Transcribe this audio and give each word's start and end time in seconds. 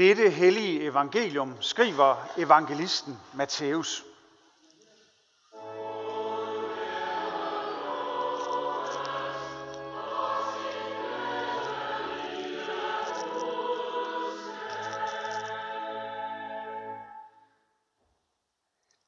Dette 0.00 0.30
hellige 0.30 0.82
evangelium 0.82 1.62
skriver 1.62 2.16
evangelisten 2.36 3.20
Matthæus. 3.34 4.04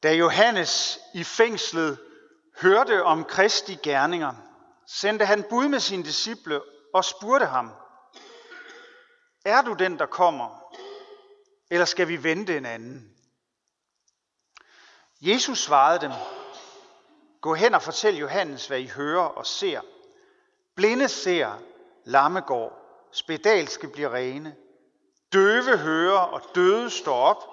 Da 0.03 0.15
Johannes 0.15 0.99
i 1.15 1.25
fængslet 1.25 1.99
hørte 2.63 3.05
om 3.05 3.25
Kristi 3.25 3.75
gerninger, 3.83 4.35
sendte 4.87 5.27
han 5.27 5.45
bud 5.51 5.69
med 5.69 5.81
sine 5.81 6.03
disciple 6.03 6.61
og 6.95 7.05
spurgte 7.05 7.47
ham, 7.47 7.71
Er 9.45 9.63
du 9.63 9.73
den, 9.73 9.99
der 9.99 10.07
kommer, 10.07 10.62
eller 11.73 11.85
skal 11.85 12.09
vi 12.09 12.23
vente 12.23 12.57
en 12.57 12.67
anden? 12.67 13.15
Jesus 15.21 15.59
svarede 15.59 16.01
dem, 16.01 16.13
Gå 17.41 17.55
hen 17.55 17.75
og 17.75 17.83
fortæl 17.83 18.17
Johannes, 18.17 18.67
hvad 18.67 18.81
I 18.81 18.87
hører 18.87 19.25
og 19.25 19.47
ser. 19.47 19.81
Blinde 20.75 21.09
ser, 21.09 21.63
lamme 22.05 22.41
går, 22.41 22.73
spedalske 23.13 23.89
bliver 23.89 24.15
rene, 24.15 24.57
døve 25.33 25.79
hører 25.79 26.19
og 26.19 26.43
døde 26.55 26.91
står 26.91 27.17
op, 27.17 27.45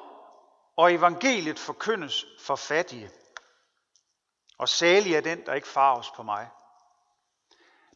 og 0.76 0.94
evangeliet 0.94 1.60
forkyndes 1.60 2.26
for 2.40 2.56
fattige. 2.56 3.12
Og 4.58 4.70
salig 4.70 5.16
er 5.16 5.22
den, 5.22 5.46
der 5.46 5.54
ikke 5.54 5.68
farves 5.68 6.12
på 6.16 6.24
mig. 6.24 6.50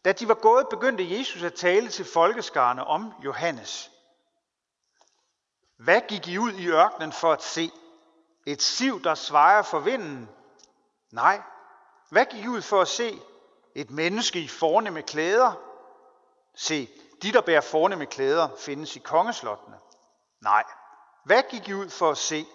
Da 0.05 0.11
de 0.11 0.27
var 0.27 0.33
gået, 0.41 0.67
begyndte 0.69 1.17
Jesus 1.17 1.43
at 1.43 1.53
tale 1.53 1.89
til 1.89 2.05
folkeskarne 2.05 2.83
om 2.83 3.13
Johannes. 3.23 3.92
Hvad 5.77 6.01
gik 6.07 6.27
I 6.27 6.37
ud 6.37 6.53
i 6.53 6.67
ørkenen 6.67 7.11
for 7.11 7.31
at 7.31 7.43
se? 7.43 7.71
Et 8.45 8.61
siv, 8.61 9.03
der 9.03 9.15
svejer 9.15 9.61
for 9.61 9.79
vinden? 9.79 10.29
Nej. 11.11 11.41
Hvad 12.09 12.25
gik 12.25 12.43
I 12.43 12.47
ud 12.47 12.61
for 12.61 12.81
at 12.81 12.87
se? 12.87 13.21
Et 13.75 13.91
menneske 13.91 14.39
i 14.39 14.47
fornemme 14.47 15.01
klæder? 15.01 15.53
Se, 16.55 16.89
de, 17.21 17.33
der 17.33 17.41
bærer 17.41 17.61
fornemme 17.61 18.05
klæder, 18.05 18.49
findes 18.57 18.95
i 18.95 18.99
kongeslottene. 18.99 19.79
Nej. 20.41 20.63
Hvad 21.25 21.43
gik 21.49 21.69
I 21.69 21.73
ud 21.73 21.89
for 21.89 22.11
at 22.11 22.17
se? 22.17 22.45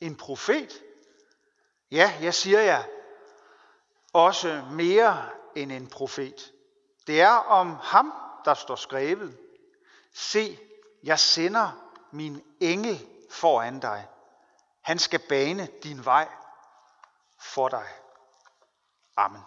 En 0.00 0.16
profet? 0.16 0.82
Ja, 1.90 2.14
jeg 2.20 2.34
siger 2.34 2.60
jer, 2.60 2.82
også 4.12 4.64
mere 4.70 5.28
end 5.56 5.72
en 5.72 5.86
profet. 5.86 6.52
Det 7.06 7.20
er 7.20 7.34
om 7.34 7.76
ham, 7.80 8.12
der 8.44 8.54
står 8.54 8.76
skrevet. 8.76 9.38
Se, 10.14 10.58
jeg 11.02 11.18
sender 11.18 11.91
min 12.12 12.42
engel 12.60 13.08
foran 13.30 13.80
dig. 13.80 14.08
Han 14.80 14.98
skal 14.98 15.20
bane 15.28 15.66
din 15.82 16.04
vej 16.04 16.28
for 17.40 17.68
dig. 17.68 17.88
Amen. 19.16 19.42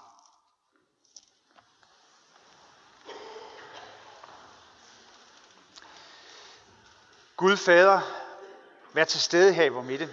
Gud 7.38 7.58
Fader, 7.58 8.02
vær 8.94 9.04
til 9.04 9.22
stede 9.22 9.54
her 9.54 9.64
i 9.64 9.70
vores 9.70 9.88
midte. 9.88 10.10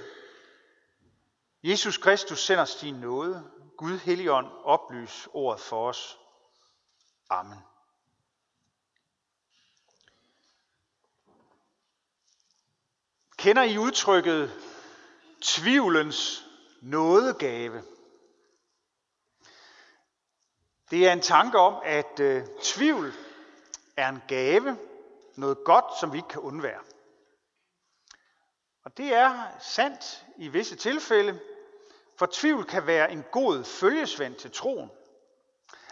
Jesus 1.62 1.98
Kristus 1.98 2.46
sender 2.46 2.62
os 2.62 2.76
din 2.76 2.94
nåde. 2.94 3.50
Gud 3.78 3.98
Helligånd, 3.98 4.46
oplys 4.64 5.28
ordet 5.32 5.60
for 5.60 5.88
os. 5.88 6.18
Amen. 7.30 7.71
Kender 13.42 13.62
I 13.62 13.78
udtrykket 13.78 14.52
tvivlens 15.40 16.44
nådegave? 16.82 17.82
Det 20.90 21.08
er 21.08 21.12
en 21.12 21.20
tanke 21.20 21.58
om, 21.58 21.82
at 21.84 22.20
øh, 22.20 22.46
tvivl 22.62 23.12
er 23.96 24.08
en 24.08 24.22
gave, 24.28 24.78
noget 25.36 25.58
godt, 25.64 25.84
som 26.00 26.12
vi 26.12 26.18
ikke 26.18 26.28
kan 26.28 26.40
undvære. 26.40 26.80
Og 28.84 28.96
det 28.96 29.14
er 29.14 29.46
sandt 29.60 30.24
i 30.36 30.48
visse 30.48 30.76
tilfælde, 30.76 31.40
for 32.18 32.28
tvivl 32.32 32.64
kan 32.64 32.86
være 32.86 33.12
en 33.12 33.24
god 33.32 33.64
følgesvend 33.64 34.34
til 34.34 34.50
troen. 34.50 34.90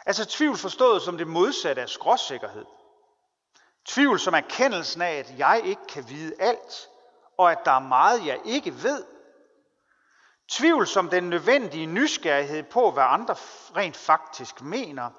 Altså 0.07 0.25
tvivl 0.25 0.57
forstået 0.57 1.03
som 1.03 1.19
det 1.19 1.27
modsatte 1.27 1.83
af 1.83 1.89
skråsikkerhed. 1.89 2.65
Tvivl 3.85 4.19
som 4.21 4.35
erkendelsen 4.35 5.03
af, 5.03 5.13
at 5.13 5.39
jeg 5.39 5.63
ikke 5.65 5.87
kan 5.89 6.09
vide 6.09 6.35
alt, 6.39 6.91
og 7.41 7.53
at 7.53 7.65
der 7.65 7.71
er 7.73 7.89
meget, 7.89 8.27
jeg 8.27 8.41
ikke 8.45 8.83
ved. 8.83 9.05
Tvivl 10.49 10.87
som 10.87 11.09
den 11.09 11.31
nødvendige 11.31 11.87
nysgerrighed 11.87 12.63
på, 12.63 12.91
hvad 12.91 13.05
andre 13.07 13.35
rent 13.77 13.97
faktisk 13.97 14.63
mener. 14.63 15.11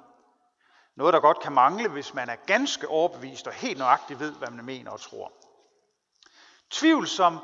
Noget, 0.96 1.14
der 1.14 1.20
godt 1.20 1.40
kan 1.40 1.54
mangle, 1.54 1.90
hvis 1.90 2.14
man 2.14 2.30
er 2.30 2.36
ganske 2.36 2.88
overbevist 2.88 3.48
og 3.48 3.54
helt 3.54 3.78
nøjagtigt 3.78 4.20
ved, 4.20 4.32
hvad 4.32 4.48
man 4.48 4.66
mener 4.66 4.92
og 4.92 5.02
tror. 5.02 5.32
Tvivl 6.70 7.08
som 7.08 7.40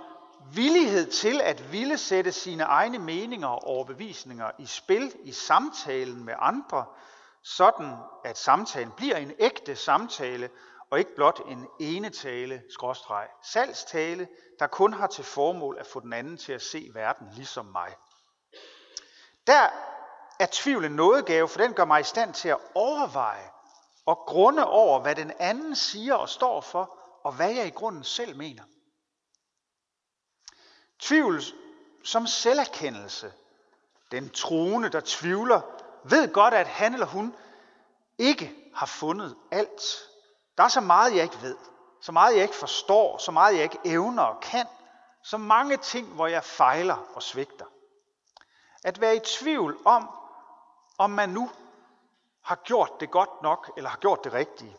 villighed 0.53 1.11
til 1.11 1.41
at 1.41 1.71
ville 1.71 1.97
sætte 1.97 2.31
sine 2.31 2.63
egne 2.63 2.99
meninger 2.99 3.47
og 3.47 3.63
overbevisninger 3.63 4.51
i 4.59 4.65
spil 4.65 5.13
i 5.23 5.31
samtalen 5.31 6.25
med 6.25 6.33
andre, 6.39 6.85
sådan 7.43 7.95
at 8.25 8.37
samtalen 8.37 8.91
bliver 8.91 9.15
en 9.15 9.31
ægte 9.39 9.75
samtale, 9.75 10.49
og 10.89 10.99
ikke 10.99 11.15
blot 11.15 11.41
en 11.47 11.67
enetale, 11.79 12.63
skråstreg, 12.69 13.27
salgstale, 13.43 14.27
der 14.59 14.67
kun 14.67 14.93
har 14.93 15.07
til 15.07 15.23
formål 15.23 15.77
at 15.79 15.87
få 15.87 15.99
den 15.99 16.13
anden 16.13 16.37
til 16.37 16.53
at 16.53 16.61
se 16.61 16.89
verden 16.93 17.27
ligesom 17.33 17.65
mig. 17.65 17.95
Der 19.47 19.69
er 20.39 20.47
tvivl 20.51 20.85
en 20.85 20.91
nådegave, 20.91 21.47
for 21.47 21.59
den 21.59 21.73
gør 21.73 21.85
mig 21.85 22.01
i 22.01 22.03
stand 22.03 22.33
til 22.33 22.49
at 22.49 22.59
overveje 22.75 23.49
og 24.05 24.17
grunde 24.27 24.67
over, 24.67 24.99
hvad 24.99 25.15
den 25.15 25.31
anden 25.39 25.75
siger 25.75 26.15
og 26.15 26.29
står 26.29 26.61
for, 26.61 26.99
og 27.23 27.35
hvad 27.35 27.51
jeg 27.51 27.67
i 27.67 27.69
grunden 27.69 28.03
selv 28.03 28.35
mener. 28.35 28.63
Tvivl 30.99 31.41
som 32.03 32.27
selverkendelse. 32.27 33.33
Den 34.11 34.29
troende, 34.29 34.89
der 34.89 35.01
tvivler, 35.05 35.61
ved 36.03 36.33
godt, 36.33 36.53
at 36.53 36.67
han 36.67 36.93
eller 36.93 37.05
hun 37.05 37.35
ikke 38.17 38.55
har 38.75 38.85
fundet 38.85 39.35
alt. 39.51 39.81
Der 40.57 40.63
er 40.63 40.67
så 40.67 40.81
meget, 40.81 41.15
jeg 41.15 41.23
ikke 41.23 41.41
ved. 41.41 41.57
Så 42.01 42.11
meget, 42.11 42.35
jeg 42.35 42.43
ikke 42.43 42.55
forstår. 42.55 43.17
Så 43.17 43.31
meget, 43.31 43.55
jeg 43.55 43.63
ikke 43.63 43.79
evner 43.85 44.23
og 44.23 44.39
kan. 44.39 44.65
Så 45.23 45.37
mange 45.37 45.77
ting, 45.77 46.07
hvor 46.07 46.27
jeg 46.27 46.43
fejler 46.43 46.95
og 47.15 47.23
svigter. 47.23 47.65
At 48.83 49.01
være 49.01 49.15
i 49.15 49.19
tvivl 49.19 49.77
om, 49.85 50.09
om 50.97 51.09
man 51.09 51.29
nu 51.29 51.49
har 52.41 52.55
gjort 52.55 52.91
det 52.99 53.11
godt 53.11 53.41
nok, 53.41 53.71
eller 53.77 53.89
har 53.89 53.97
gjort 53.97 54.23
det 54.23 54.33
rigtige. 54.33 54.77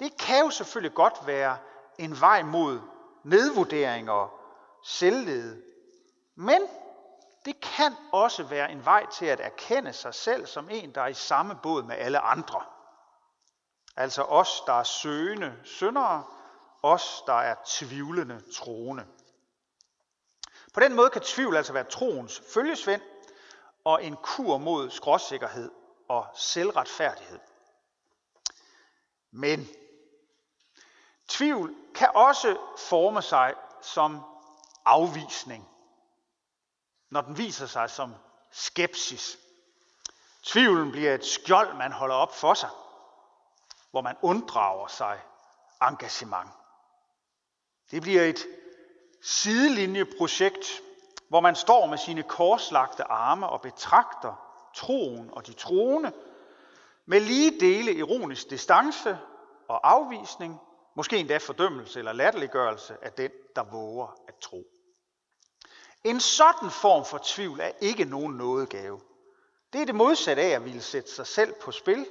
Det 0.00 0.16
kan 0.18 0.44
jo 0.44 0.50
selvfølgelig 0.50 0.94
godt 0.94 1.26
være 1.26 1.58
en 1.98 2.20
vej 2.20 2.42
mod 2.42 2.80
nedvurdering 3.24 4.10
og 4.10 4.30
selvlede. 4.84 5.62
Men 6.34 6.62
det 7.44 7.60
kan 7.60 7.94
også 8.12 8.42
være 8.44 8.72
en 8.72 8.84
vej 8.84 9.06
til 9.06 9.26
at 9.26 9.40
erkende 9.40 9.92
sig 9.92 10.14
selv 10.14 10.46
som 10.46 10.68
en, 10.70 10.94
der 10.94 11.02
er 11.02 11.06
i 11.06 11.14
samme 11.14 11.58
båd 11.62 11.82
med 11.82 11.96
alle 11.96 12.18
andre. 12.18 12.62
Altså 13.96 14.22
os, 14.22 14.62
der 14.66 14.72
er 14.72 14.82
søgende 14.82 15.56
syndere, 15.64 16.24
os, 16.82 17.22
der 17.26 17.32
er 17.32 17.54
tvivlende 17.66 18.42
troende. 18.52 19.06
På 20.74 20.80
den 20.80 20.94
måde 20.94 21.10
kan 21.10 21.22
tvivl 21.22 21.56
altså 21.56 21.72
være 21.72 21.84
troens 21.84 22.42
følgesvend 22.54 23.02
og 23.84 24.04
en 24.04 24.16
kur 24.16 24.58
mod 24.58 24.90
skråsikkerhed 24.90 25.70
og 26.08 26.26
selvretfærdighed. 26.34 27.38
Men 29.30 29.68
tvivl 31.28 31.74
kan 31.94 32.10
også 32.14 32.56
forme 32.78 33.22
sig 33.22 33.54
som 33.82 34.20
afvisning, 34.84 35.68
når 37.10 37.20
den 37.20 37.38
viser 37.38 37.66
sig 37.66 37.90
som 37.90 38.14
skepsis. 38.50 39.38
Tvivlen 40.42 40.92
bliver 40.92 41.14
et 41.14 41.24
skjold, 41.24 41.74
man 41.74 41.92
holder 41.92 42.14
op 42.14 42.34
for 42.34 42.54
sig, 42.54 42.70
hvor 43.96 44.02
man 44.02 44.16
unddrager 44.22 44.86
sig 44.86 45.20
engagement. 45.82 46.50
Det 47.90 48.02
bliver 48.02 48.22
et 48.22 48.46
sidelinjeprojekt, 49.22 50.82
hvor 51.28 51.40
man 51.40 51.56
står 51.56 51.86
med 51.86 51.98
sine 51.98 52.22
korslagte 52.22 53.04
arme 53.04 53.48
og 53.48 53.60
betragter 53.60 54.34
troen 54.74 55.30
og 55.32 55.46
de 55.46 55.52
troende 55.52 56.12
med 57.06 57.20
lige 57.20 57.60
dele 57.60 57.94
ironisk 57.94 58.50
distance 58.50 59.18
og 59.68 59.90
afvisning, 59.90 60.60
måske 60.96 61.16
endda 61.16 61.38
fordømmelse 61.38 61.98
eller 61.98 62.12
latterliggørelse 62.12 62.96
af 63.02 63.12
den, 63.12 63.30
der 63.56 63.62
våger 63.62 64.16
at 64.28 64.34
tro. 64.34 64.64
En 66.04 66.20
sådan 66.20 66.70
form 66.70 67.04
for 67.04 67.20
tvivl 67.24 67.60
er 67.60 67.70
ikke 67.80 68.04
nogen 68.04 68.36
nådegave. 68.36 69.00
Det 69.72 69.80
er 69.80 69.86
det 69.86 69.94
modsatte 69.94 70.42
af 70.42 70.48
at 70.48 70.64
ville 70.64 70.82
sætte 70.82 71.10
sig 71.10 71.26
selv 71.26 71.54
på 71.60 71.72
spil, 71.72 72.06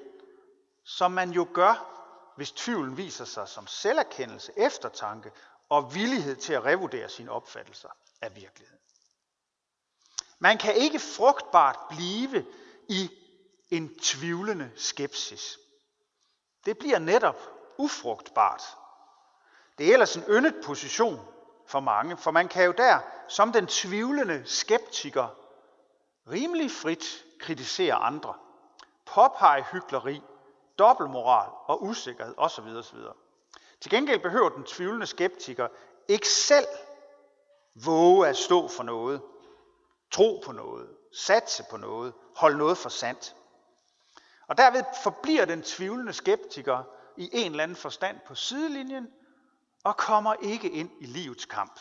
som 0.85 1.11
man 1.11 1.31
jo 1.31 1.47
gør, 1.53 1.91
hvis 2.35 2.51
tvivlen 2.51 2.97
viser 2.97 3.25
sig 3.25 3.47
som 3.47 3.67
selverkendelse, 3.67 4.51
eftertanke 4.57 5.31
og 5.69 5.95
villighed 5.95 6.35
til 6.35 6.53
at 6.53 6.65
revurdere 6.65 7.09
sine 7.09 7.31
opfattelser 7.31 7.89
af 8.21 8.35
virkeligheden. 8.35 8.81
Man 10.39 10.57
kan 10.57 10.75
ikke 10.75 10.99
frugtbart 10.99 11.79
blive 11.89 12.45
i 12.89 13.11
en 13.69 13.99
tvivlende 13.99 14.71
skepsis. 14.75 15.59
Det 16.65 16.77
bliver 16.77 16.99
netop 16.99 17.39
ufrugtbart. 17.77 18.63
Det 19.77 19.89
er 19.89 19.93
ellers 19.93 20.15
en 20.15 20.23
yndet 20.29 20.55
position 20.65 21.19
for 21.67 21.79
mange, 21.79 22.17
for 22.17 22.31
man 22.31 22.47
kan 22.47 22.65
jo 22.65 22.71
der, 22.71 22.99
som 23.27 23.51
den 23.51 23.67
tvivlende 23.67 24.43
skeptiker, 24.45 25.27
rimelig 26.31 26.71
frit 26.71 27.25
kritisere 27.39 27.93
andre, 27.93 28.33
påpege 29.05 29.65
hykleri, 29.71 30.21
dobbeltmoral 30.79 31.49
og 31.65 31.83
usikkerhed 31.83 32.33
osv. 32.37 32.67
osv. 32.67 32.99
Til 33.81 33.91
gengæld 33.91 34.19
behøver 34.19 34.49
den 34.49 34.63
tvivlende 34.63 35.07
skeptiker 35.07 35.67
ikke 36.07 36.27
selv 36.27 36.67
våge 37.85 38.27
at 38.27 38.37
stå 38.37 38.67
for 38.67 38.83
noget, 38.83 39.21
tro 40.11 40.41
på 40.45 40.51
noget, 40.51 40.89
satse 41.13 41.63
på 41.69 41.77
noget, 41.77 42.13
holde 42.35 42.57
noget 42.57 42.77
for 42.77 42.89
sandt. 42.89 43.35
Og 44.47 44.57
derved 44.57 44.83
forbliver 45.03 45.45
den 45.45 45.63
tvivlende 45.63 46.13
skeptiker 46.13 46.83
i 47.17 47.29
en 47.33 47.51
eller 47.51 47.63
anden 47.63 47.77
forstand 47.77 48.19
på 48.27 48.35
sidelinjen 48.35 49.07
og 49.83 49.97
kommer 49.97 50.33
ikke 50.33 50.69
ind 50.69 50.91
i 51.01 51.05
livets 51.05 51.45
kamp. 51.45 51.79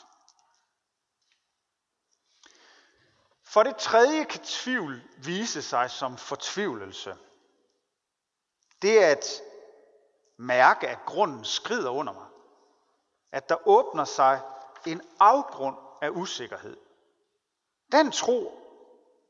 For 3.43 3.63
det 3.63 3.77
tredje 3.77 4.25
kan 4.25 4.41
tvivl 4.41 5.03
vise 5.17 5.63
sig 5.63 5.91
som 5.91 6.17
fortvivlelse. 6.17 7.17
Det 8.85 8.99
at 8.99 9.43
mærke, 10.37 10.89
at 10.89 10.99
grunden 11.07 11.45
skrider 11.45 11.91
under 11.91 12.13
mig. 12.13 12.27
At 13.33 13.49
der 13.49 13.69
åbner 13.69 14.05
sig 14.05 14.41
en 14.87 15.03
afgrund 15.21 15.77
af 16.03 16.11
usikkerhed. 16.11 16.77
Den 17.93 18.13
tro, 18.13 18.59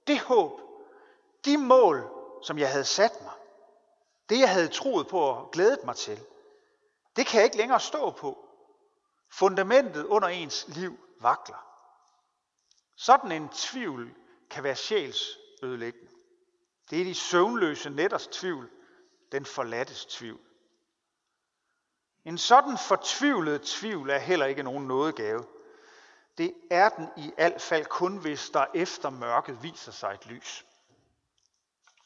det 0.07 0.21
håb, 0.21 0.61
de 1.45 1.59
mål, 1.59 2.11
som 2.43 2.59
jeg 2.59 2.71
havde 2.71 2.85
sat 2.85 3.23
mig, 3.23 3.33
det 4.29 4.39
jeg 4.39 4.51
havde 4.51 4.69
troet 4.69 5.09
på 5.09 5.21
og 5.21 5.51
glædet 5.51 5.85
mig 5.85 5.97
til, 5.97 6.21
det 7.17 7.27
kan 7.27 7.39
jeg 7.39 7.45
ikke 7.45 7.57
længere 7.57 7.81
stå 7.81 8.11
på. 8.11 8.49
Fundamentet 9.33 10.05
under 10.05 10.29
ens 10.29 10.69
liv 10.69 10.99
vakler. 11.21 11.67
Sådan 12.97 13.33
en 13.33 13.49
tvivl 13.49 14.15
kan 14.51 14.65
være 14.65 14.77
sjælsødelæggende. 14.77 16.11
Det 16.91 17.01
er 17.01 17.05
de 17.05 17.15
søvnløse 17.15 17.91
netters 17.91 18.27
tvivl, 18.27 18.71
den 19.33 19.47
forladtes 19.47 20.07
tvivl. 20.07 20.41
En 22.25 22.39
sådan 22.39 22.79
fortvivlet 22.79 23.63
tvivl 23.63 24.11
er 24.11 24.19
heller 24.19 24.47
ikke 24.47 24.63
nogen 24.63 24.87
nådegave. 24.87 25.47
Det 26.39 26.55
er 26.71 26.89
den 26.89 27.09
i 27.17 27.33
alt 27.37 27.63
fald 27.63 27.87
kun, 27.87 28.17
hvis 28.17 28.51
der 28.51 28.67
efter 28.75 29.11
mørket 29.11 29.63
viser 29.63 29.93
sig 29.93 30.15
et 30.15 30.27
lys. 30.27 30.67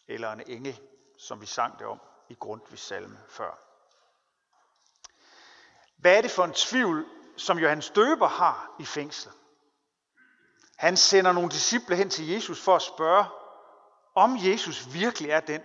Eller 0.08 0.32
en 0.32 0.42
engel, 0.46 0.80
som 1.18 1.40
vi 1.40 1.46
sang 1.46 1.78
det 1.78 1.86
om 1.86 2.00
i 2.28 2.34
Grundtvigs 2.34 2.82
salme 2.82 3.18
før. 3.28 3.58
Hvad 5.96 6.16
er 6.16 6.22
det 6.22 6.30
for 6.30 6.44
en 6.44 6.52
tvivl, 6.52 7.06
som 7.36 7.58
Johannes 7.58 7.90
Døber 7.90 8.28
har 8.28 8.76
i 8.78 8.84
fængslet? 8.84 9.34
Han 10.76 10.96
sender 10.96 11.32
nogle 11.32 11.50
disciple 11.50 11.96
hen 11.96 12.10
til 12.10 12.28
Jesus 12.28 12.60
for 12.60 12.76
at 12.76 12.82
spørge, 12.82 13.24
om 14.14 14.36
Jesus 14.40 14.94
virkelig 14.94 15.30
er 15.30 15.40
den, 15.40 15.62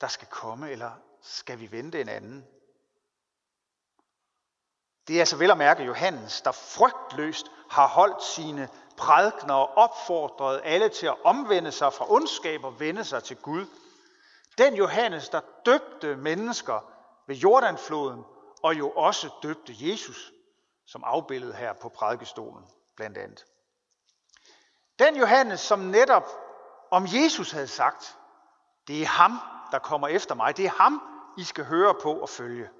der 0.00 0.08
skal 0.08 0.28
komme, 0.28 0.70
eller 0.70 0.92
skal 1.22 1.60
vi 1.60 1.70
vente 1.70 2.00
en 2.00 2.08
anden? 2.08 2.46
Det 5.08 5.20
er 5.20 5.24
så 5.24 5.36
vel 5.36 5.50
at 5.50 5.58
mærke 5.58 5.84
Johannes, 5.84 6.40
der 6.40 6.52
frygtløst 6.52 7.46
har 7.70 7.88
holdt 7.88 8.22
sine 8.22 8.68
prædikner 8.96 9.54
og 9.54 9.76
opfordret 9.76 10.60
alle 10.64 10.88
til 10.88 11.06
at 11.06 11.24
omvende 11.24 11.72
sig 11.72 11.92
fra 11.92 12.12
ondskab 12.12 12.64
og 12.64 12.80
vende 12.80 13.04
sig 13.04 13.24
til 13.24 13.36
Gud. 13.36 13.66
Den 14.58 14.74
Johannes, 14.74 15.28
der 15.28 15.40
døbte 15.66 16.16
mennesker 16.16 16.92
ved 17.26 17.36
Jordanfloden, 17.36 18.24
og 18.62 18.78
jo 18.78 18.90
også 18.90 19.30
døbte 19.42 19.74
Jesus, 19.78 20.32
som 20.86 21.04
afbildet 21.04 21.54
her 21.54 21.72
på 21.72 21.88
prædikestolen 21.88 22.64
blandt 22.96 23.18
andet. 23.18 23.44
Den 24.98 25.16
Johannes, 25.16 25.60
som 25.60 25.78
netop 25.78 26.26
om 26.90 27.06
Jesus 27.06 27.50
havde 27.50 27.68
sagt, 27.68 28.18
det 28.88 29.02
er 29.02 29.06
ham, 29.06 29.40
der 29.70 29.78
kommer 29.78 30.08
efter 30.08 30.34
mig. 30.34 30.56
Det 30.56 30.64
er 30.64 30.82
ham, 30.82 31.02
I 31.38 31.44
skal 31.44 31.64
høre 31.64 31.94
på 32.02 32.20
og 32.20 32.28
følge. 32.28 32.70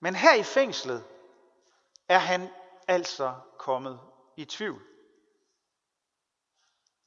Men 0.00 0.14
her 0.14 0.34
i 0.34 0.42
fængslet 0.42 1.04
er 2.08 2.18
han 2.18 2.48
altså 2.88 3.34
kommet 3.58 4.00
i 4.36 4.44
tvivl. 4.44 4.82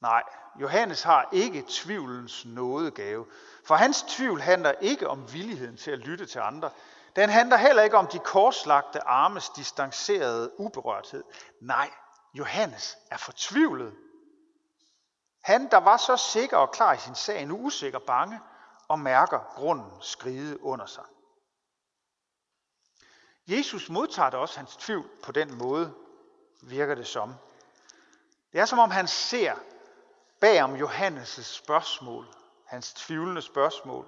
Nej, 0.00 0.22
Johannes 0.60 1.02
har 1.02 1.28
ikke 1.32 1.64
tvivlens 1.68 2.44
nådegave. 2.44 3.26
For 3.64 3.74
hans 3.74 4.02
tvivl 4.02 4.40
handler 4.40 4.72
ikke 4.80 5.08
om 5.08 5.32
villigheden 5.32 5.76
til 5.76 5.90
at 5.90 5.98
lytte 5.98 6.26
til 6.26 6.38
andre. 6.38 6.70
Den 7.16 7.30
handler 7.30 7.56
heller 7.56 7.82
ikke 7.82 7.96
om 7.96 8.06
de 8.06 8.18
korslagte 8.18 9.02
armes 9.02 9.48
distancerede 9.48 10.60
uberørthed. 10.60 11.24
Nej, 11.60 11.90
Johannes 12.34 12.98
er 13.10 13.16
fortvivlet. 13.16 13.94
Han, 15.44 15.70
der 15.70 15.76
var 15.76 15.96
så 15.96 16.16
sikker 16.16 16.56
og 16.56 16.70
klar 16.70 16.92
i 16.92 16.98
sin 16.98 17.14
sag, 17.14 17.46
nu 17.46 17.56
usikker 17.56 17.98
bange 17.98 18.40
og 18.88 18.98
mærker 18.98 19.38
grunden 19.54 19.92
skride 20.00 20.62
under 20.62 20.86
sig. 20.86 21.04
Jesus 23.46 23.88
modtager 23.88 24.30
da 24.30 24.36
også 24.36 24.58
hans 24.58 24.76
tvivl 24.76 25.10
på 25.22 25.32
den 25.32 25.58
måde, 25.58 25.94
virker 26.62 26.94
det 26.94 27.06
som. 27.06 27.34
Det 28.52 28.60
er 28.60 28.64
som 28.64 28.78
om 28.78 28.90
han 28.90 29.08
ser 29.08 29.54
bag 30.40 30.62
om 30.62 30.76
Johannes' 30.76 31.42
spørgsmål, 31.42 32.26
hans 32.66 32.92
tvivlende 32.92 33.42
spørgsmål. 33.42 34.06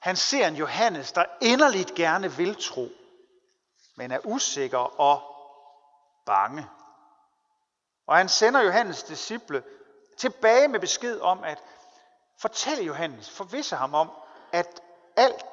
Han 0.00 0.16
ser 0.16 0.48
en 0.48 0.56
Johannes, 0.56 1.12
der 1.12 1.24
inderligt 1.40 1.94
gerne 1.94 2.32
vil 2.32 2.56
tro, 2.62 2.88
men 3.96 4.10
er 4.10 4.26
usikker 4.26 5.00
og 5.00 5.22
bange. 6.26 6.68
Og 8.06 8.16
han 8.16 8.28
sender 8.28 8.60
Johannes 8.60 9.02
disciple 9.02 9.62
tilbage 10.16 10.68
med 10.68 10.80
besked 10.80 11.20
om 11.20 11.44
at 11.44 11.58
fortælle 12.38 12.84
Johannes, 12.84 13.30
forvisse 13.30 13.76
ham 13.76 13.94
om, 13.94 14.10
at 14.52 14.82
alt, 15.16 15.44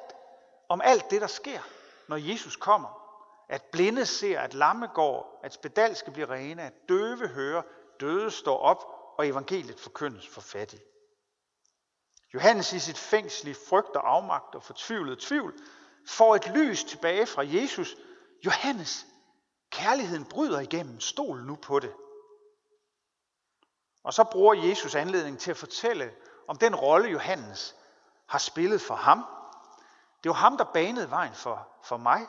om 0.68 0.80
alt 0.80 1.10
det, 1.10 1.20
der 1.20 1.26
sker, 1.26 1.60
når 2.08 2.16
Jesus 2.16 2.56
kommer. 2.56 3.00
At 3.48 3.62
blinde 3.62 4.06
ser, 4.06 4.40
at 4.40 4.54
lamme 4.54 4.86
går, 4.86 5.40
at 5.44 5.52
spedalske 5.52 6.10
bliver 6.10 6.30
rene, 6.30 6.62
at 6.62 6.72
døve 6.88 7.28
hører, 7.28 7.62
døde 8.00 8.30
står 8.30 8.58
op, 8.58 8.84
og 9.18 9.28
evangeliet 9.28 9.80
forkyndes 9.80 10.28
for 10.28 10.40
fattige. 10.40 10.82
Johannes 12.34 12.72
i 12.72 12.78
sit 12.78 12.98
fængsel 12.98 13.48
i 13.48 13.54
frygt 13.54 13.96
og 13.96 14.10
afmagt 14.16 14.54
og 14.54 14.62
fortvivlet 14.62 15.18
tvivl, 15.18 15.54
får 16.08 16.34
et 16.34 16.46
lys 16.54 16.84
tilbage 16.84 17.26
fra 17.26 17.42
Jesus. 17.46 17.96
Johannes, 18.46 19.06
kærligheden 19.70 20.24
bryder 20.24 20.60
igennem, 20.60 21.00
stol 21.00 21.44
nu 21.44 21.56
på 21.56 21.78
det. 21.78 21.92
Og 24.02 24.14
så 24.14 24.24
bruger 24.24 24.54
Jesus 24.54 24.94
anledning 24.94 25.38
til 25.38 25.50
at 25.50 25.56
fortælle 25.56 26.14
om 26.48 26.56
den 26.56 26.74
rolle, 26.74 27.10
Johannes 27.10 27.76
har 28.26 28.38
spillet 28.38 28.80
for 28.80 28.94
ham. 28.94 29.24
Det 30.24 30.28
var 30.28 30.36
ham, 30.36 30.56
der 30.56 30.64
banede 30.64 31.10
vejen 31.10 31.34
for, 31.34 31.68
for 31.82 31.96
mig, 31.96 32.26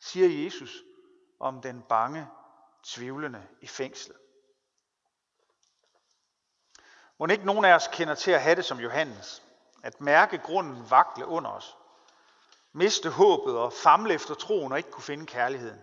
siger 0.00 0.44
Jesus 0.44 0.82
om 1.40 1.60
den 1.60 1.82
bange, 1.82 2.28
tvivlende 2.82 3.46
i 3.60 3.66
fængslet. 3.66 4.16
Må 7.18 7.26
ikke 7.26 7.46
nogen 7.46 7.64
af 7.64 7.74
os 7.74 7.88
kender 7.92 8.14
til 8.14 8.30
at 8.30 8.42
have 8.42 8.56
det 8.56 8.64
som 8.64 8.80
Johannes, 8.80 9.42
at 9.82 10.00
mærke 10.00 10.38
grunden 10.38 10.90
vakle 10.90 11.26
under 11.26 11.50
os, 11.50 11.76
miste 12.72 13.10
håbet 13.10 13.58
og 13.58 13.72
famle 13.72 14.14
efter 14.14 14.34
troen 14.34 14.72
og 14.72 14.78
ikke 14.78 14.90
kunne 14.90 15.02
finde 15.02 15.26
kærligheden. 15.26 15.80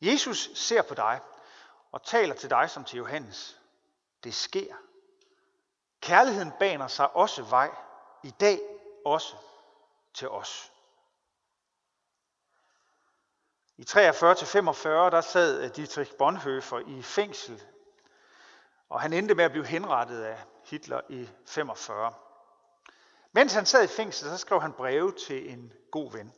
Jesus 0.00 0.50
ser 0.54 0.82
på 0.82 0.94
dig 0.94 1.20
og 1.92 2.02
taler 2.02 2.34
til 2.34 2.50
dig 2.50 2.70
som 2.70 2.84
til 2.84 2.96
Johannes. 2.96 3.60
Det 4.24 4.34
sker. 4.34 4.74
Kærligheden 6.00 6.52
baner 6.60 6.88
sig 6.88 7.16
også 7.16 7.42
vej, 7.42 7.70
i 8.22 8.30
dag 8.30 8.60
også 9.04 9.36
til 10.14 10.28
os. 10.28 10.72
I 13.76 13.82
43-45, 13.82 14.88
der 14.88 15.20
sad 15.20 15.64
øh, 15.64 15.76
Dietrich 15.76 16.16
Bonhoeffer 16.16 16.78
i 16.78 17.02
fængsel, 17.02 17.62
og 18.88 19.00
han 19.00 19.12
endte 19.12 19.34
med 19.34 19.44
at 19.44 19.50
blive 19.50 19.66
henrettet 19.66 20.22
af 20.22 20.44
Hitler 20.64 21.00
i 21.08 21.28
45. 21.46 22.12
Mens 23.32 23.54
han 23.54 23.66
sad 23.66 23.84
i 23.84 23.86
fængsel, 23.86 24.28
så 24.28 24.36
skrev 24.36 24.60
han 24.60 24.72
breve 24.72 25.12
til 25.12 25.52
en 25.52 25.72
god 25.90 26.12
ven. 26.12 26.32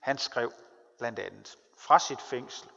Han 0.00 0.18
skrev 0.18 0.52
blandt 0.98 1.18
andet 1.18 1.58
fra 1.78 1.98
sit 1.98 2.20
fængsel. 2.20 2.70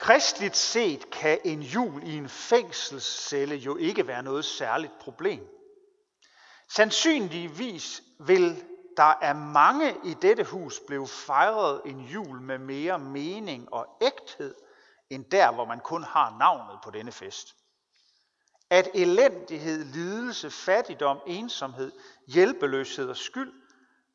Kristligt 0.00 0.56
set 0.56 1.10
kan 1.10 1.38
en 1.44 1.62
jul 1.62 2.02
i 2.02 2.16
en 2.16 2.28
fængselscelle 2.28 3.54
jo 3.54 3.76
ikke 3.76 4.06
være 4.06 4.22
noget 4.22 4.44
særligt 4.44 4.92
problem. 5.00 5.46
Sandsynligvis 6.68 8.02
vil 8.18 8.64
der 8.96 9.18
er 9.20 9.32
mange 9.32 9.96
i 10.04 10.14
dette 10.14 10.44
hus 10.44 10.80
blev 10.86 11.06
fejret 11.06 11.82
en 11.84 12.00
jul 12.00 12.40
med 12.40 12.58
mere 12.58 12.98
mening 12.98 13.72
og 13.72 13.86
ægthed, 14.02 14.54
end 15.10 15.24
der, 15.24 15.52
hvor 15.52 15.64
man 15.64 15.80
kun 15.80 16.02
har 16.02 16.36
navnet 16.38 16.78
på 16.84 16.90
denne 16.90 17.12
fest. 17.12 17.56
At 18.70 18.88
elendighed, 18.94 19.84
lidelse, 19.84 20.50
fattigdom, 20.50 21.18
ensomhed, 21.26 21.92
hjælpeløshed 22.26 23.08
og 23.08 23.16
skyld 23.16 23.52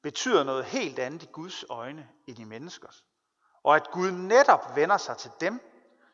betyder 0.04 0.44
noget 0.44 0.66
helt 0.66 1.00
andet 1.00 1.24
i 1.24 1.30
Guds 1.32 1.66
øjne 1.70 2.08
end 2.28 2.40
i 2.40 2.44
menneskers. 2.44 3.04
Og 3.64 3.76
at 3.76 3.92
Gud 3.92 4.12
netop 4.12 4.76
vender 4.76 4.98
sig 4.98 5.18
til 5.18 5.32
dem, 5.42 5.62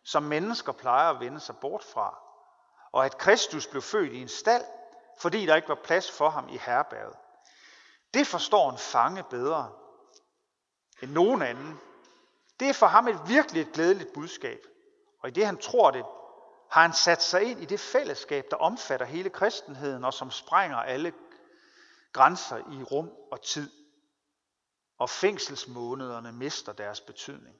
som 0.03 0.23
mennesker 0.23 0.71
plejer 0.71 1.09
at 1.09 1.19
vende 1.19 1.39
sig 1.39 1.55
bort 1.57 1.83
fra. 1.83 2.19
Og 2.91 3.05
at 3.05 3.17
Kristus 3.17 3.67
blev 3.67 3.81
født 3.81 4.13
i 4.13 4.21
en 4.21 4.27
stald, 4.27 4.65
fordi 5.19 5.45
der 5.45 5.55
ikke 5.55 5.69
var 5.69 5.79
plads 5.83 6.11
for 6.11 6.29
ham 6.29 6.49
i 6.49 6.57
herberget. 6.57 7.15
Det 8.13 8.27
forstår 8.27 8.71
en 8.71 8.77
fange 8.77 9.23
bedre 9.23 9.71
end 11.01 11.11
nogen 11.11 11.41
anden. 11.41 11.79
Det 12.59 12.69
er 12.69 12.73
for 12.73 12.87
ham 12.87 13.07
et 13.07 13.19
virkelig 13.27 13.61
et 13.61 13.71
glædeligt 13.73 14.13
budskab. 14.13 14.59
Og 15.19 15.29
i 15.29 15.31
det 15.31 15.45
han 15.45 15.57
tror 15.57 15.91
det, 15.91 16.05
har 16.71 16.81
han 16.81 16.93
sat 16.93 17.21
sig 17.21 17.43
ind 17.43 17.61
i 17.61 17.65
det 17.65 17.79
fællesskab, 17.79 18.45
der 18.51 18.57
omfatter 18.57 19.05
hele 19.05 19.29
kristenheden 19.29 20.03
og 20.03 20.13
som 20.13 20.31
sprænger 20.31 20.77
alle 20.77 21.13
grænser 22.13 22.57
i 22.57 22.83
rum 22.83 23.11
og 23.31 23.41
tid. 23.41 23.71
Og 24.97 25.09
fængselsmånederne 25.09 26.31
mister 26.31 26.73
deres 26.73 27.01
betydning. 27.01 27.55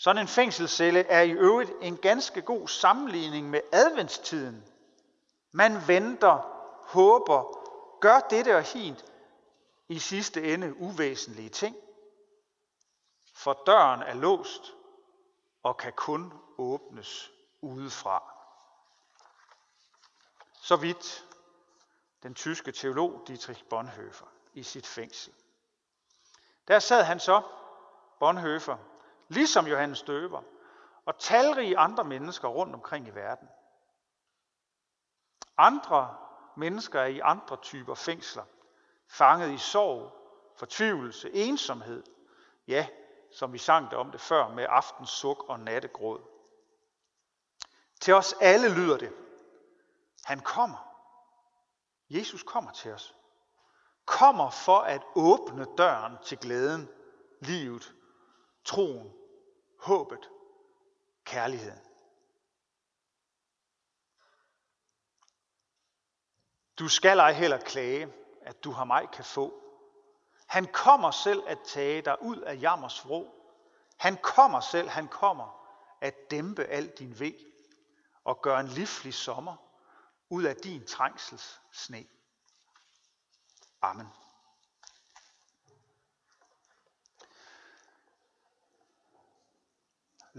Sådan 0.00 0.22
en 0.22 0.28
fængselscelle 0.28 1.00
er 1.00 1.20
i 1.20 1.30
øvrigt 1.30 1.72
en 1.80 1.96
ganske 1.96 2.42
god 2.42 2.68
sammenligning 2.68 3.50
med 3.50 3.60
adventstiden. 3.72 4.64
Man 5.52 5.88
venter, 5.88 6.36
håber, 6.88 7.60
gør 8.00 8.20
dette 8.20 8.56
og 8.56 8.62
hint 8.62 9.04
i 9.88 9.98
sidste 9.98 10.54
ende 10.54 10.76
uvæsentlige 10.76 11.48
ting. 11.48 11.76
For 13.34 13.62
døren 13.66 14.02
er 14.02 14.14
låst 14.14 14.74
og 15.62 15.76
kan 15.76 15.92
kun 15.92 16.32
åbnes 16.58 17.30
udefra. 17.60 18.34
Så 20.62 20.76
vidt 20.76 21.24
den 22.22 22.34
tyske 22.34 22.72
teolog 22.72 23.22
Dietrich 23.26 23.64
Bonhoeffer 23.64 24.26
i 24.54 24.62
sit 24.62 24.86
fængsel. 24.86 25.32
Der 26.68 26.78
sad 26.78 27.04
han 27.04 27.20
så, 27.20 27.42
Bonhoeffer, 28.18 28.89
ligesom 29.30 29.66
Johannes 29.66 30.02
Døber, 30.02 30.42
og 31.06 31.18
talrige 31.18 31.78
andre 31.78 32.04
mennesker 32.04 32.48
rundt 32.48 32.74
omkring 32.74 33.06
i 33.06 33.10
verden. 33.10 33.48
Andre 35.56 36.16
mennesker 36.56 37.00
er 37.00 37.06
i 37.06 37.18
andre 37.18 37.56
typer 37.56 37.94
fængsler, 37.94 38.44
fanget 39.08 39.52
i 39.52 39.58
sorg, 39.58 40.12
fortvivlelse, 40.56 41.30
ensomhed, 41.34 42.02
ja, 42.66 42.88
som 43.32 43.52
vi 43.52 43.58
sang 43.58 43.90
det 43.90 43.98
om 43.98 44.10
det 44.10 44.20
før, 44.20 44.48
med 44.48 44.66
aftens 44.68 45.10
suk 45.10 45.48
og 45.48 45.60
nattegråd. 45.60 46.20
Til 48.00 48.14
os 48.14 48.34
alle 48.40 48.74
lyder 48.74 48.96
det, 48.96 49.12
han 50.24 50.40
kommer. 50.40 50.90
Jesus 52.10 52.42
kommer 52.42 52.72
til 52.72 52.92
os. 52.92 53.14
Kommer 54.04 54.50
for 54.50 54.78
at 54.78 55.02
åbne 55.14 55.66
døren 55.78 56.16
til 56.24 56.38
glæden, 56.38 56.88
livet, 57.40 57.94
troen, 58.64 59.19
håbet, 59.82 60.30
kærligheden. 61.24 61.80
Du 66.78 66.88
skal 66.88 67.18
ej 67.18 67.32
heller 67.32 67.58
klage, 67.58 68.12
at 68.42 68.64
du 68.64 68.70
har 68.70 68.84
mig 68.84 69.08
kan 69.12 69.24
få. 69.24 69.62
Han 70.46 70.66
kommer 70.72 71.10
selv 71.10 71.42
at 71.46 71.58
tage 71.64 72.02
dig 72.02 72.22
ud 72.22 72.36
af 72.36 72.60
jammers 72.60 73.06
vrå. 73.06 73.34
Han 73.96 74.16
kommer 74.22 74.60
selv, 74.60 74.88
han 74.88 75.08
kommer 75.08 75.66
at 76.00 76.30
dæmpe 76.30 76.64
al 76.64 76.88
din 76.98 77.18
ved 77.18 77.34
og 78.24 78.42
gøre 78.42 78.60
en 78.60 78.68
livlig 78.68 79.14
sommer 79.14 79.56
ud 80.28 80.44
af 80.44 80.56
din 80.56 80.86
trængsels 80.86 81.60
sne. 81.72 82.06
Amen. 83.82 84.08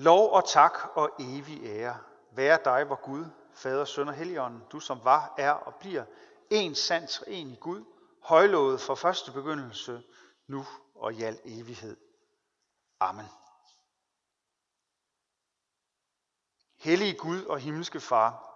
Lov 0.02 0.32
og 0.32 0.48
tak 0.48 0.78
og 0.96 1.10
evig 1.20 1.64
ære 1.64 1.98
være 2.32 2.60
dig, 2.66 2.84
hvor 2.84 2.96
Gud, 2.96 3.26
Fader, 3.54 3.86
Søn 3.86 4.08
og 4.08 4.14
Helligånden, 4.14 4.64
du 4.72 4.80
som 4.80 5.00
var, 5.04 5.34
er 5.38 5.52
og 5.52 5.76
bliver 5.76 6.06
en 6.50 6.76
sandt 6.76 7.24
en 7.28 7.48
i 7.48 7.56
Gud, 7.56 7.86
højlovet 8.20 8.82
fra 8.82 8.96
første 8.96 9.32
begyndelse, 9.32 10.04
nu 10.48 10.66
og 10.96 11.14
i 11.14 11.24
al 11.24 11.40
evighed. 11.46 11.98
Amen. 13.00 13.26
Hellige 16.78 17.18
Gud 17.18 17.46
og 17.46 17.60
himmelske 17.60 18.00
Far, 18.00 18.48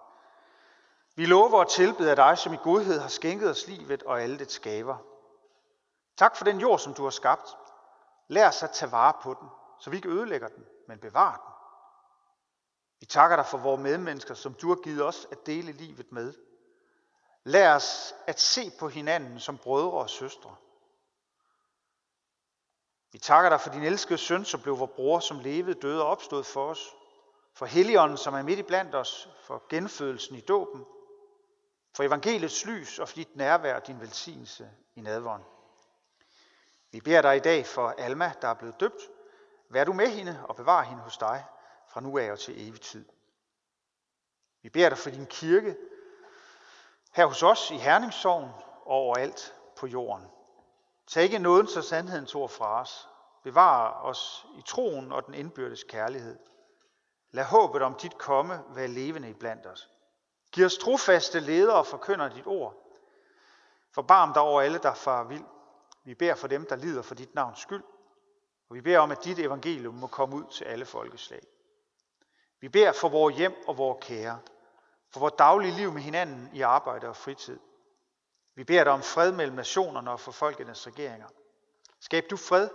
vi 1.14 1.26
lover 1.26 1.60
at 1.60 1.68
tilbede 1.68 2.16
dig, 2.16 2.38
som 2.38 2.54
i 2.54 2.58
godhed 2.62 3.00
har 3.00 3.08
skænket 3.08 3.50
os 3.50 3.66
livet 3.66 4.02
og 4.02 4.22
alle 4.22 4.38
det 4.38 4.52
skaber. 4.52 4.96
Tak 6.16 6.36
for 6.36 6.44
den 6.44 6.60
jord, 6.60 6.78
som 6.78 6.94
du 6.94 7.02
har 7.02 7.10
skabt. 7.10 7.56
Lær 8.28 8.48
os 8.48 8.62
at 8.62 8.70
tage 8.70 8.92
vare 8.92 9.14
på 9.22 9.34
den, 9.40 9.48
så 9.80 9.90
vi 9.90 9.96
ikke 9.96 10.08
ødelægger 10.08 10.48
den, 10.48 10.64
men 10.88 10.98
bevarer 10.98 11.36
den. 11.36 11.52
Vi 13.00 13.06
takker 13.06 13.36
dig 13.36 13.46
for 13.46 13.58
vores 13.58 13.80
medmennesker, 13.80 14.34
som 14.34 14.54
du 14.54 14.68
har 14.68 14.82
givet 14.82 15.04
os 15.04 15.28
at 15.32 15.46
dele 15.46 15.72
livet 15.72 16.12
med. 16.12 16.34
Lær 17.44 17.74
os 17.74 18.14
at 18.26 18.40
se 18.40 18.72
på 18.78 18.88
hinanden 18.88 19.40
som 19.40 19.58
brødre 19.58 19.98
og 19.98 20.10
søstre. 20.10 20.56
Vi 23.12 23.18
takker 23.18 23.50
dig 23.50 23.60
for 23.60 23.70
din 23.70 23.82
elskede 23.82 24.18
søn, 24.18 24.44
som 24.44 24.60
blev 24.60 24.78
vores 24.78 24.90
bror, 24.96 25.20
som 25.20 25.38
levede, 25.38 25.80
døde 25.80 26.02
og 26.02 26.08
opstod 26.08 26.44
for 26.44 26.70
os. 26.70 26.94
For 27.54 27.66
Helligånden, 27.66 28.18
som 28.18 28.34
er 28.34 28.42
midt 28.42 28.58
i 28.58 28.62
blandt 28.62 28.94
os, 28.94 29.28
for 29.42 29.62
genfødelsen 29.68 30.36
i 30.36 30.40
dåben, 30.40 30.84
for 31.94 32.02
evangeliets 32.02 32.66
lys 32.66 32.98
og 32.98 33.08
for 33.08 33.16
dit 33.16 33.36
nærvær 33.36 33.74
og 33.74 33.86
din 33.86 34.00
velsignelse 34.00 34.70
i 34.94 35.00
nadvåren. 35.00 35.42
Vi 36.92 37.00
beder 37.00 37.22
dig 37.22 37.36
i 37.36 37.40
dag 37.40 37.66
for 37.66 37.88
Alma, 37.88 38.32
der 38.42 38.48
er 38.48 38.54
blevet 38.54 38.80
døbt. 38.80 39.10
Vær 39.68 39.84
du 39.84 39.92
med 39.92 40.08
hende 40.08 40.40
og 40.48 40.56
bevar 40.56 40.82
hende 40.82 41.02
hos 41.02 41.18
dig 41.18 41.44
fra 41.88 42.00
nu 42.00 42.18
af 42.18 42.30
og 42.30 42.38
til 42.38 42.68
evig 42.68 42.80
tid. 42.80 43.04
Vi 44.62 44.68
beder 44.68 44.88
dig 44.88 44.98
for 44.98 45.10
din 45.10 45.26
kirke, 45.26 45.76
her 47.12 47.26
hos 47.26 47.42
os 47.42 47.70
i 47.70 47.76
Herningssorgen 47.76 48.50
og 48.84 48.92
overalt 48.92 49.54
på 49.76 49.86
jorden. 49.86 50.26
Tag 51.06 51.22
ikke 51.22 51.38
nåden 51.38 51.66
så 51.66 51.82
sandhedens 51.82 52.34
ord 52.34 52.50
fra 52.50 52.80
os. 52.80 53.08
Bevar 53.42 54.02
os 54.02 54.46
i 54.58 54.62
troen 54.62 55.12
og 55.12 55.26
den 55.26 55.34
indbyrdes 55.34 55.84
kærlighed. 55.84 56.38
Lad 57.30 57.44
håbet 57.44 57.82
om 57.82 57.94
dit 57.94 58.18
komme 58.18 58.64
være 58.68 58.88
levende 58.88 59.30
iblandt 59.30 59.66
os. 59.66 59.90
Giv 60.52 60.64
os 60.64 60.78
trofaste 60.78 61.40
ledere 61.40 61.76
og 61.76 61.86
forkynder 61.86 62.28
dit 62.28 62.46
ord. 62.46 62.74
Forbarm 63.90 64.32
dig 64.32 64.42
over 64.42 64.60
alle, 64.60 64.78
der 64.78 64.94
far 64.94 65.24
vild. 65.24 65.44
Vi 66.04 66.14
beder 66.14 66.34
for 66.34 66.48
dem, 66.48 66.66
der 66.66 66.76
lider 66.76 67.02
for 67.02 67.14
dit 67.14 67.34
navns 67.34 67.58
skyld. 67.58 67.82
Og 68.68 68.74
vi 68.76 68.80
beder 68.80 68.98
om, 68.98 69.10
at 69.10 69.24
dit 69.24 69.38
evangelium 69.38 69.94
må 69.94 70.06
komme 70.06 70.36
ud 70.36 70.44
til 70.52 70.64
alle 70.64 70.84
folkeslag. 70.84 71.42
Vi 72.60 72.68
beder 72.68 72.92
for 72.92 73.08
vores 73.08 73.36
hjem 73.36 73.54
og 73.66 73.78
vores 73.78 74.04
kære 74.06 74.40
for 75.10 75.20
vores 75.20 75.34
daglige 75.38 75.76
liv 75.76 75.92
med 75.92 76.02
hinanden 76.02 76.50
i 76.52 76.60
arbejde 76.60 77.08
og 77.08 77.16
fritid. 77.16 77.60
Vi 78.54 78.64
beder 78.64 78.84
dig 78.84 78.92
om 78.92 79.02
fred 79.02 79.32
mellem 79.32 79.56
nationerne 79.56 80.10
og 80.10 80.20
for 80.20 80.32
folkenes 80.32 80.86
regeringer. 80.86 81.28
Skab 82.00 82.24
du 82.30 82.36
fred, 82.36 82.68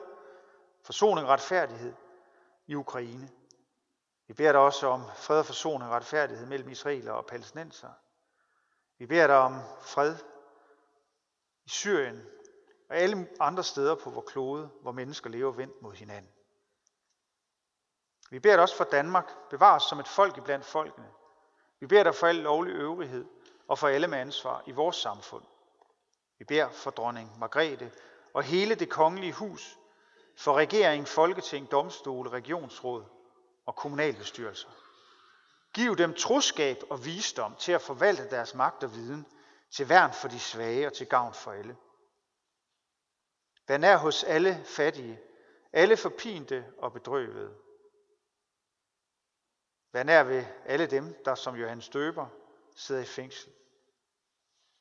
forsoning 0.84 1.28
og 1.28 1.34
retfærdighed 1.34 1.94
i 2.68 2.76
Ukraine. 2.76 3.30
Vi 4.28 4.34
beder 4.34 4.52
dig 4.52 4.62
også 4.62 4.88
om 4.88 5.04
fred 5.16 5.40
og 5.40 5.46
forsoning 5.46 5.84
og 5.84 5.96
retfærdighed 5.96 6.46
mellem 6.46 6.70
israeler 6.70 7.12
og 7.12 7.26
palæstinenser. 7.26 7.90
Vi 8.98 9.06
beder 9.06 9.28
dig 9.28 9.38
om 9.38 9.60
fred 9.82 10.16
i 11.66 11.70
Syrien 11.70 12.28
og 12.92 12.98
alle 12.98 13.28
andre 13.40 13.64
steder 13.64 13.96
på 13.96 14.10
vores 14.10 14.32
klode, 14.32 14.70
hvor 14.82 14.92
mennesker 14.92 15.30
lever 15.30 15.52
vendt 15.52 15.82
mod 15.82 15.94
hinanden. 15.94 16.32
Vi 18.30 18.40
beder 18.40 18.56
dig 18.56 18.62
også 18.62 18.76
for 18.76 18.84
Danmark, 18.84 19.50
bevar 19.50 19.76
os 19.76 19.84
som 19.84 20.00
et 20.00 20.08
folk 20.08 20.38
iblandt 20.38 20.66
folkene, 20.66 21.08
vi 21.80 21.88
beder 21.88 22.04
dig 22.04 22.16
for 22.16 22.28
al 22.28 22.36
lovlig 22.36 22.74
øvrighed 22.74 23.26
og 23.68 23.80
for 23.80 23.88
alle 23.88 24.08
med 24.08 24.18
ansvar 24.18 24.64
i 24.66 24.72
vores 24.72 24.96
samfund. 24.96 25.44
Vi 26.40 26.46
beder 26.46 26.70
for 26.70 26.92
dronning 26.92 27.40
Margrethe 27.40 27.92
og 28.34 28.44
hele 28.44 28.76
det 28.76 28.90
kongelige 28.90 29.34
hus, 29.34 29.78
for 30.38 30.54
regering, 30.54 31.08
folketing, 31.08 31.72
domstole, 31.72 32.30
regionsråd 32.30 33.04
og 33.66 33.76
kommunalbestyrelser. 33.76 34.70
Giv 35.74 35.98
dem 35.98 36.14
troskab 36.14 36.78
og 36.90 37.06
visdom 37.06 37.56
til 37.56 37.72
at 37.72 37.82
forvalte 37.82 38.30
deres 38.30 38.56
magt 38.56 38.84
og 38.84 38.96
viden 38.96 39.26
til 39.72 39.90
værn 39.90 40.14
for 40.14 40.28
de 40.28 40.40
svage 40.40 40.88
og 40.88 40.94
til 40.94 41.08
gavn 41.08 41.34
for 41.34 41.52
alle. 41.52 41.78
Vær 43.68 43.78
nær 43.78 43.98
hos 43.98 44.24
alle 44.24 44.64
fattige, 44.66 45.20
alle 45.74 45.98
forpinte 45.98 46.66
og 46.78 46.94
bedrøvede. 46.94 47.58
Vær 49.92 50.04
nær 50.04 50.24
ved 50.24 50.46
alle 50.66 50.86
dem, 50.86 51.24
der 51.26 51.36
som 51.36 51.56
Johannes 51.56 51.90
Døber 51.90 52.28
sidder 52.76 53.02
i 53.02 53.06
fængsel. 53.06 53.52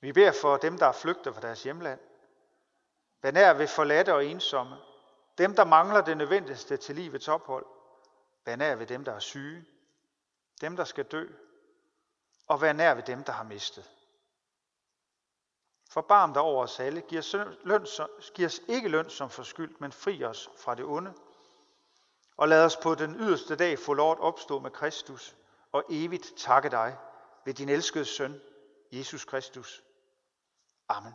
Vi 0.01 0.13
beder 0.13 0.33
for 0.33 0.57
dem, 0.57 0.79
der 0.79 0.93
flygter 0.93 1.33
fra 1.33 1.41
deres 1.41 1.63
hjemland, 1.63 2.01
Vær 3.23 3.31
nær 3.31 3.53
ved 3.53 3.67
forladte 3.67 4.15
og 4.15 4.27
ensomme. 4.27 4.77
Dem, 5.39 5.55
der 5.55 5.65
mangler 5.65 6.01
det 6.01 6.17
nødvendigste 6.17 6.77
til 6.77 6.95
livets 6.95 7.29
ophold. 7.29 7.67
Vær 8.45 8.57
nær 8.57 8.75
ved 8.75 8.87
dem, 8.87 9.05
der 9.05 9.13
er 9.13 9.19
syge. 9.19 9.65
Dem, 10.61 10.77
der 10.77 10.85
skal 10.85 11.05
dø. 11.05 11.27
Og 12.47 12.61
vær 12.61 12.73
nær 12.73 12.95
ved 12.95 13.03
dem, 13.03 13.25
der 13.25 13.33
har 13.33 13.45
mistet. 13.45 13.91
Forbarm 15.93 16.33
dig 16.33 16.43
over 16.43 16.63
os 16.63 16.81
alle. 16.81 17.01
Giv 17.01 17.19
os, 17.19 17.37
løn, 17.65 17.87
giv 18.35 18.47
os 18.47 18.61
ikke 18.69 18.89
løn 18.89 19.11
som 19.11 19.31
forskyldt, 19.31 19.81
men 19.81 19.93
fri 19.93 20.25
os 20.25 20.51
fra 20.57 20.75
det 20.75 20.85
onde. 20.85 21.15
Og 22.37 22.49
lad 22.49 22.65
os 22.65 22.77
på 22.77 22.95
den 22.95 23.15
yderste 23.15 23.57
dag 23.57 23.79
få 23.79 23.95
lov 23.95 24.13
at 24.13 24.21
opstå 24.21 24.59
med 24.59 24.71
Kristus 24.71 25.37
og 25.73 25.85
evigt 25.91 26.33
takke 26.37 26.71
dig 26.71 26.97
ved 27.45 27.55
din 27.55 27.69
elskede 27.69 28.05
søn, 28.05 28.41
Jesus 28.93 29.25
Kristus. 29.25 29.83
Amen. 30.89 31.15